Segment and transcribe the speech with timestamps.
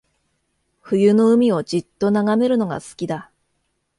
[0.81, 3.29] 冬の海をじっと眺めるのが好きだ